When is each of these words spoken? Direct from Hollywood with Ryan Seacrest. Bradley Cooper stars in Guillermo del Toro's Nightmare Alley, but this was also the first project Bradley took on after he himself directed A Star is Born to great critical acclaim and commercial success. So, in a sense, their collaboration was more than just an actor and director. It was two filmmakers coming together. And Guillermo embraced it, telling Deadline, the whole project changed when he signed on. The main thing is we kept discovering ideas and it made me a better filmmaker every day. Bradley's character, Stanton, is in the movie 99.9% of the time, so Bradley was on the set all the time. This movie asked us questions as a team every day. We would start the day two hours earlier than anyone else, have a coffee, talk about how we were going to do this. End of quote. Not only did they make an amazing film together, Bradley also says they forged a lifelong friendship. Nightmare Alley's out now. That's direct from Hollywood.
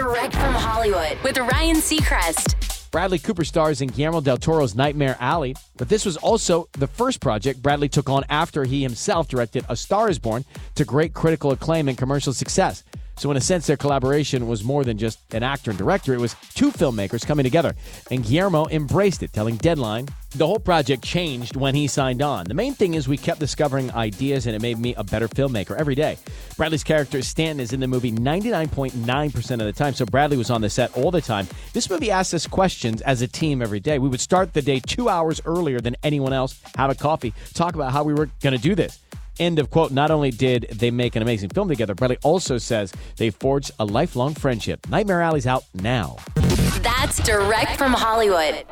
Direct 0.00 0.32
from 0.34 0.54
Hollywood 0.54 1.18
with 1.22 1.36
Ryan 1.36 1.76
Seacrest. 1.76 2.90
Bradley 2.90 3.18
Cooper 3.18 3.44
stars 3.44 3.82
in 3.82 3.88
Guillermo 3.88 4.22
del 4.22 4.38
Toro's 4.38 4.74
Nightmare 4.74 5.18
Alley, 5.20 5.54
but 5.76 5.90
this 5.90 6.06
was 6.06 6.16
also 6.16 6.70
the 6.72 6.86
first 6.86 7.20
project 7.20 7.60
Bradley 7.60 7.90
took 7.90 8.08
on 8.08 8.24
after 8.30 8.64
he 8.64 8.80
himself 8.80 9.28
directed 9.28 9.62
A 9.68 9.76
Star 9.76 10.08
is 10.08 10.18
Born 10.18 10.46
to 10.76 10.86
great 10.86 11.12
critical 11.12 11.50
acclaim 11.50 11.86
and 11.86 11.98
commercial 11.98 12.32
success. 12.32 12.82
So, 13.18 13.30
in 13.30 13.36
a 13.36 13.40
sense, 13.42 13.66
their 13.66 13.76
collaboration 13.76 14.48
was 14.48 14.64
more 14.64 14.82
than 14.82 14.96
just 14.96 15.18
an 15.34 15.42
actor 15.42 15.70
and 15.70 15.76
director. 15.76 16.14
It 16.14 16.20
was 16.20 16.34
two 16.54 16.70
filmmakers 16.70 17.26
coming 17.26 17.44
together. 17.44 17.74
And 18.10 18.24
Guillermo 18.24 18.68
embraced 18.68 19.22
it, 19.22 19.34
telling 19.34 19.56
Deadline, 19.56 20.08
the 20.30 20.46
whole 20.46 20.58
project 20.58 21.04
changed 21.04 21.54
when 21.54 21.74
he 21.74 21.86
signed 21.86 22.22
on. 22.22 22.46
The 22.46 22.54
main 22.54 22.72
thing 22.72 22.94
is 22.94 23.08
we 23.08 23.18
kept 23.18 23.38
discovering 23.38 23.92
ideas 23.92 24.46
and 24.46 24.56
it 24.56 24.62
made 24.62 24.78
me 24.78 24.94
a 24.94 25.04
better 25.04 25.28
filmmaker 25.28 25.76
every 25.76 25.94
day. 25.94 26.16
Bradley's 26.60 26.84
character, 26.84 27.22
Stanton, 27.22 27.58
is 27.58 27.72
in 27.72 27.80
the 27.80 27.86
movie 27.88 28.12
99.9% 28.12 29.50
of 29.52 29.58
the 29.60 29.72
time, 29.72 29.94
so 29.94 30.04
Bradley 30.04 30.36
was 30.36 30.50
on 30.50 30.60
the 30.60 30.68
set 30.68 30.94
all 30.94 31.10
the 31.10 31.22
time. 31.22 31.48
This 31.72 31.88
movie 31.88 32.10
asked 32.10 32.34
us 32.34 32.46
questions 32.46 33.00
as 33.00 33.22
a 33.22 33.26
team 33.26 33.62
every 33.62 33.80
day. 33.80 33.98
We 33.98 34.10
would 34.10 34.20
start 34.20 34.52
the 34.52 34.60
day 34.60 34.78
two 34.78 35.08
hours 35.08 35.40
earlier 35.46 35.80
than 35.80 35.96
anyone 36.02 36.34
else, 36.34 36.60
have 36.76 36.90
a 36.90 36.94
coffee, 36.94 37.32
talk 37.54 37.76
about 37.76 37.92
how 37.92 38.02
we 38.02 38.12
were 38.12 38.28
going 38.42 38.54
to 38.54 38.60
do 38.60 38.74
this. 38.74 38.98
End 39.38 39.58
of 39.58 39.70
quote. 39.70 39.90
Not 39.90 40.10
only 40.10 40.30
did 40.30 40.66
they 40.70 40.90
make 40.90 41.16
an 41.16 41.22
amazing 41.22 41.48
film 41.48 41.66
together, 41.66 41.94
Bradley 41.94 42.18
also 42.22 42.58
says 42.58 42.92
they 43.16 43.30
forged 43.30 43.70
a 43.80 43.86
lifelong 43.86 44.34
friendship. 44.34 44.86
Nightmare 44.90 45.22
Alley's 45.22 45.46
out 45.46 45.64
now. 45.72 46.18
That's 46.82 47.24
direct 47.24 47.78
from 47.78 47.94
Hollywood. 47.94 48.66